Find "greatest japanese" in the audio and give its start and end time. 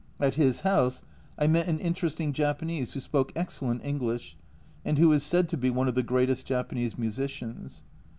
6.01-6.97